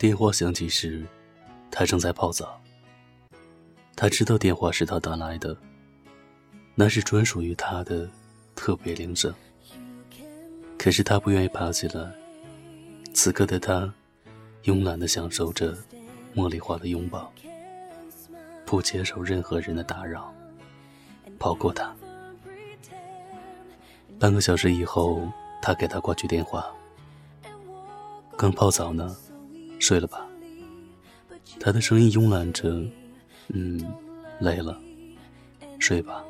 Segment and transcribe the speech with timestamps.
[0.00, 1.04] 电话响起时，
[1.70, 2.58] 他正在泡澡。
[3.94, 5.54] 他知道电话是他打来的，
[6.74, 8.08] 那是专属于他的
[8.54, 9.30] 特别铃声。
[10.78, 12.10] 可是他不愿意爬起来。
[13.12, 13.92] 此刻的他，
[14.64, 15.76] 慵懒地享受着
[16.34, 17.30] 茉莉花的拥抱，
[18.64, 20.32] 不接受任何人的打扰，
[21.38, 21.94] 包括他。
[24.18, 25.30] 半个小时以后，
[25.60, 26.66] 他给他挂去电话。
[28.38, 29.14] 刚泡澡呢，
[29.80, 30.24] 睡了吧？
[31.58, 32.68] 他的声音慵懒着，
[33.48, 33.82] 嗯，
[34.38, 34.78] 累了，
[35.80, 36.22] 睡吧。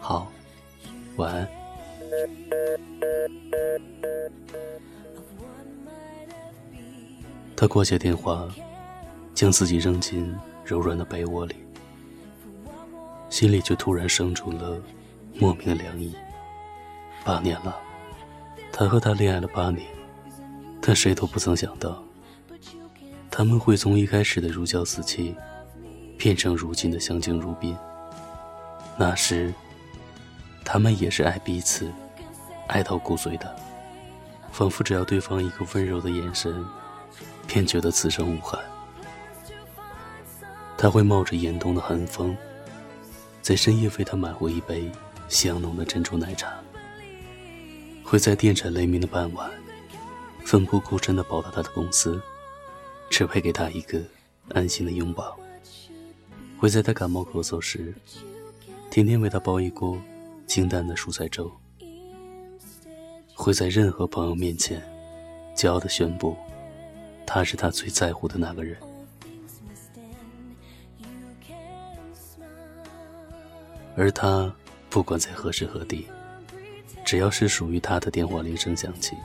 [0.00, 0.30] 好，
[1.16, 1.48] 晚安。
[7.56, 8.46] 他挂下电话，
[9.32, 11.54] 将自己扔进柔软的被窝里，
[13.30, 14.78] 心里却突然生出了
[15.34, 16.14] 莫名的凉意。
[17.24, 17.76] 八年了，
[18.70, 19.86] 他和她恋爱了八年，
[20.86, 22.00] 但谁都不曾想到，
[23.28, 25.34] 他们会从一开始的如胶似漆，
[26.16, 27.76] 变成如今的相敬如宾。
[28.96, 29.52] 那时。
[30.68, 31.88] 他们也是爱彼此，
[32.66, 33.54] 爱到骨髓的，
[34.50, 36.52] 仿佛只要对方一个温柔的眼神，
[37.46, 38.60] 便觉得此生无憾。
[40.76, 42.36] 他会冒着严冬的寒风，
[43.42, 44.90] 在深夜为她买回一杯
[45.28, 46.48] 香浓的珍珠奶茶；
[48.02, 49.48] 会在电闪雷鸣的傍晚，
[50.46, 52.22] 奋不顾身地跑到他的公司，
[53.10, 54.00] 只为给他一个
[54.50, 55.36] 安心的拥抱；
[56.56, 57.92] 会在他感冒咳嗽时，
[58.88, 60.00] 天天为他煲一锅。
[60.46, 61.50] 清淡的蔬菜粥，
[63.34, 64.80] 会在任何朋友面前
[65.56, 66.36] 骄傲的宣布，
[67.26, 68.78] 他是他最在乎的那个人。
[73.96, 74.54] 而他
[74.88, 76.06] 不管在何时何地，
[77.04, 79.16] 只要是属于他的电话铃声响起，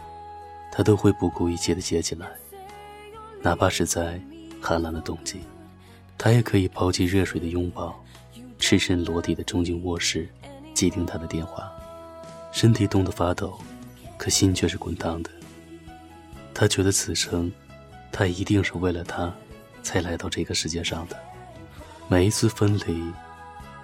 [0.72, 2.28] 他都会不顾一切的接起来，
[3.42, 4.20] 哪怕是在
[4.62, 5.42] 寒冷的冬季，
[6.18, 8.02] 他也可以抛弃热水的拥抱，
[8.58, 10.30] 赤身裸体的冲进卧室。
[10.74, 11.70] 接听他的电话，
[12.52, 13.60] 身体冻得发抖，
[14.18, 15.30] 可心却是滚烫的。
[16.54, 17.52] 他觉得此生，
[18.12, 19.32] 他一定是为了他，
[19.84, 21.20] 才来到这个世界上的。
[22.08, 23.12] 每一次分离，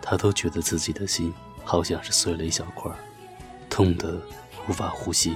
[0.02, 1.32] 他都觉得自己的心
[1.64, 2.92] 好像是碎了一小块，
[3.70, 4.20] 痛得
[4.68, 5.36] 无法呼吸。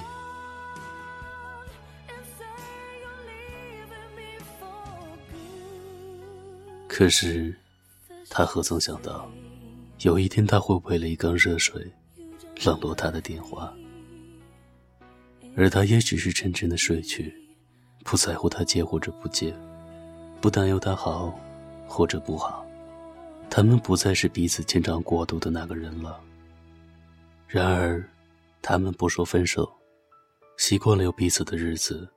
[7.01, 7.51] 可是，
[8.29, 9.27] 他何曾想到？
[10.01, 11.91] 有一天，他会为了一缸热水，
[12.63, 13.73] 冷落他的电话，
[15.57, 17.33] 而他也只是沉沉的睡去，
[18.03, 19.51] 不在乎他接或者不接，
[20.39, 21.35] 不担忧他好
[21.87, 22.63] 或者不好，
[23.49, 26.21] 他们不再是彼此牵肠过度的那个人了。
[27.47, 28.07] 然而，
[28.61, 29.67] 他们不说分手，
[30.59, 32.07] 习惯了有彼此的日子，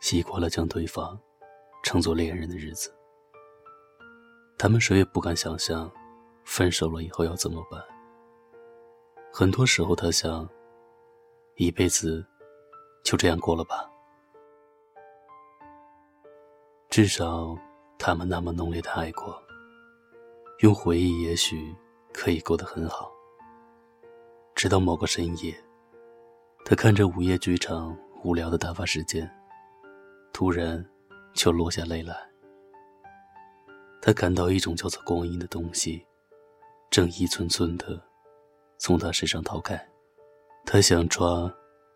[0.00, 1.18] 习惯了将对方
[1.82, 2.93] 称作恋人的日子，
[4.64, 5.92] 他们谁也不敢想象。
[6.42, 7.78] 分手了以后要怎么办？
[9.30, 10.48] 很多时候，他想，
[11.56, 12.24] 一辈子
[13.02, 13.86] 就这样过了吧。
[16.88, 17.54] 至少，
[17.98, 19.38] 他们那么浓烈的爱过，
[20.60, 21.76] 用回忆也许
[22.10, 23.12] 可以过得很好。
[24.54, 25.54] 直到某个深夜，
[26.64, 29.30] 他看着午夜剧场无聊的打发时间，
[30.32, 30.82] 突然
[31.34, 32.33] 就落下泪来。
[34.06, 36.04] 他感到一种叫做光阴的东西。
[36.90, 37.98] 正一寸寸的
[38.76, 39.82] 从他身上逃开，
[40.66, 41.50] 他想抓，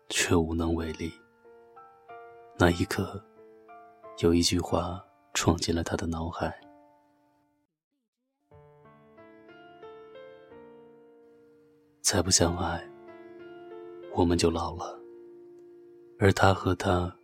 [0.09, 1.13] 却无能为力。
[2.57, 3.23] 那一刻，
[4.23, 4.99] 有一句话
[5.35, 6.59] 闯进了他的脑海：
[12.01, 12.83] 再不相爱，
[14.15, 14.99] 我们就老了。
[16.17, 17.15] 而他和他，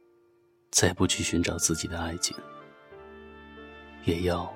[0.69, 2.37] 再不去寻找自己的爱情，
[4.05, 4.54] 也要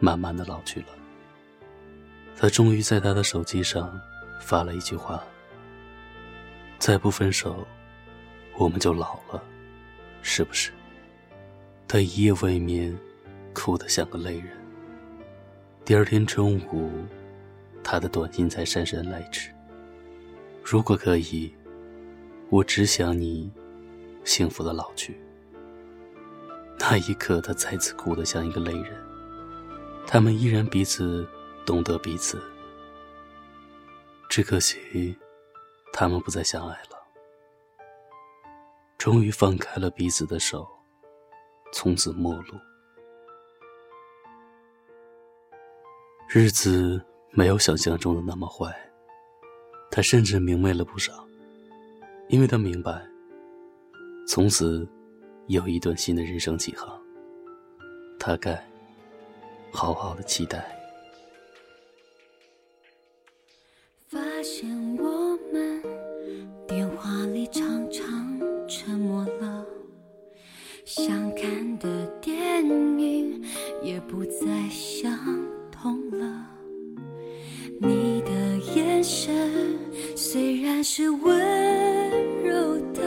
[0.00, 0.86] 慢慢的老去了。
[2.36, 4.00] 他终于在他的手机上
[4.40, 5.22] 发了一句话
[6.80, 7.66] ：“再不分手，
[8.56, 9.40] 我们就老了，
[10.22, 10.72] 是不是？”
[11.86, 12.98] 他一夜未眠，
[13.52, 14.48] 哭得像个泪人。
[15.84, 16.90] 第二天中午，
[17.84, 19.50] 他的短信才姗姗来迟
[20.64, 21.52] ：“如果可以，
[22.48, 23.52] 我只想你
[24.24, 25.20] 幸福的老去。”
[26.78, 29.09] 那一刻，他再次哭得像一个泪人。
[30.06, 31.28] 他们依然彼此。
[31.66, 32.42] 懂得彼此，
[34.28, 35.14] 只可惜，
[35.92, 36.98] 他们不再相爱了。
[38.98, 40.66] 终于放开了彼此的手，
[41.72, 42.54] 从此陌路。
[46.28, 47.00] 日子
[47.30, 48.74] 没有想象中的那么坏，
[49.92, 51.24] 他甚至明媚了不少，
[52.28, 53.06] 因为他明白，
[54.26, 54.88] 从此
[55.46, 57.00] 有一段新的人生起航，
[58.18, 58.60] 他该
[59.72, 60.64] 好好的期待。
[64.08, 65.82] 发现我们
[66.66, 68.38] 电话里常常
[68.68, 69.64] 沉默了，
[70.84, 73.42] 想看的电影
[73.82, 75.16] 也不再相
[75.70, 76.46] 同了。
[77.80, 78.30] 你的
[78.74, 79.78] 眼神
[80.16, 83.00] 虽然是温柔的，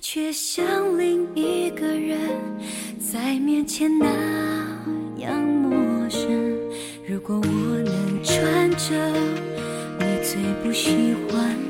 [0.00, 2.18] 却像另一个人
[2.98, 4.06] 在面前那
[8.88, 8.94] 着
[9.98, 11.67] 你最不喜欢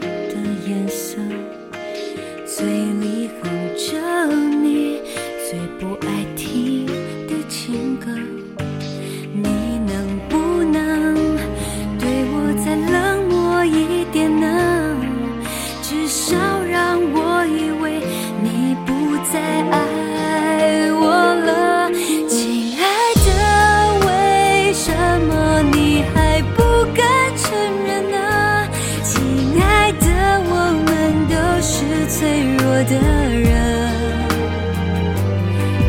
[32.89, 33.93] 的人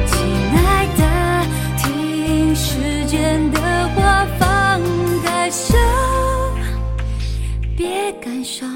[0.06, 0.18] 亲
[0.54, 1.02] 爱的
[1.78, 4.82] 听时间的话放
[5.24, 5.78] 开手
[7.78, 8.70] 别感伤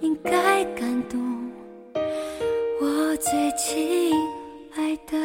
[0.00, 1.20] 应该感动
[2.80, 4.10] 我最亲
[4.74, 5.18] 爱的。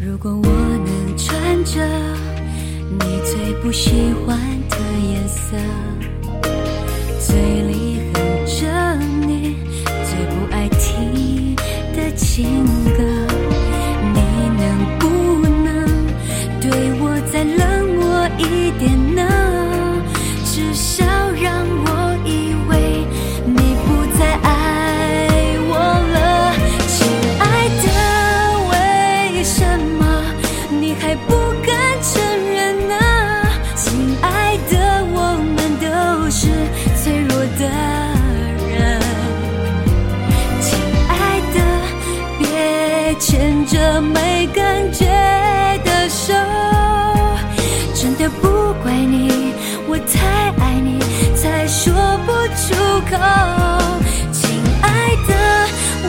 [0.00, 1.86] 如果我能穿着
[2.98, 4.36] 你最不喜欢
[4.68, 4.76] 的
[5.08, 5.56] 颜色
[7.20, 7.69] 最
[12.42, 12.64] 情
[12.96, 13.09] 歌，
[53.10, 53.16] 口。
[54.32, 54.88] 亲爱
[55.28, 55.32] 的，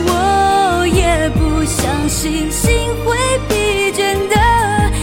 [0.06, 2.70] 我也不相信心
[3.04, 3.16] 会
[3.48, 3.52] 疲
[3.92, 4.36] 倦的。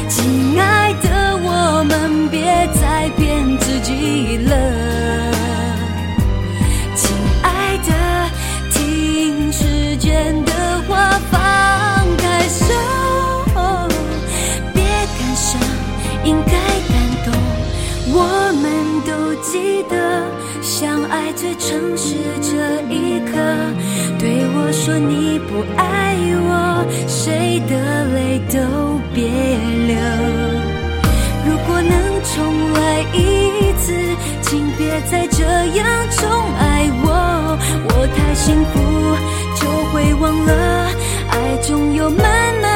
[0.08, 1.08] 亲爱的，
[1.44, 2.40] 我们别
[2.80, 4.52] 再骗自己了。
[6.96, 7.12] 亲
[7.44, 7.92] 爱的，
[8.72, 10.52] 听时间的
[10.88, 11.38] 话，放
[12.18, 12.64] 开手，
[14.74, 14.84] 别
[15.18, 15.60] 感伤，
[16.24, 16.54] 应该
[16.88, 16.94] 感
[17.26, 17.28] 动。
[18.12, 18.18] 我
[18.62, 18.66] 们
[19.06, 19.12] 都
[19.44, 19.94] 记得
[20.80, 22.56] 相爱最诚实这
[22.90, 23.34] 一刻，
[24.18, 26.16] 对我说你不爱
[26.48, 28.58] 我，谁的泪都
[29.14, 29.28] 别
[29.90, 30.00] 流。
[31.46, 31.92] 如果能
[32.24, 33.92] 重来一次，
[34.42, 35.44] 请别再这
[35.76, 37.08] 样宠爱我。
[37.90, 38.80] 我太幸福，
[39.60, 40.88] 就会忘了
[41.30, 42.24] 爱总有慢
[42.62, 42.69] 慢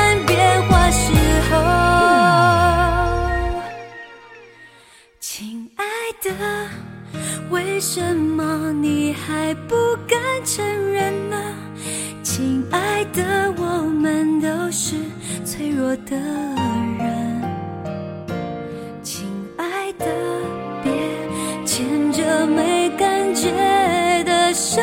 [7.85, 9.75] 什么你还不
[10.07, 11.35] 敢承认呢？
[12.23, 14.95] 亲爱的，我们都是
[15.43, 16.15] 脆弱的
[16.97, 17.41] 人。
[19.03, 20.05] 亲爱的，
[20.81, 20.93] 别
[21.65, 23.51] 牵着没感觉
[24.23, 24.81] 的手，